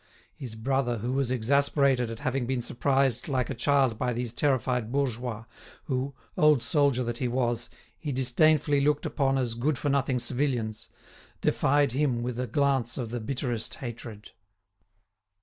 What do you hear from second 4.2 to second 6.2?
terrified bourgeois, who,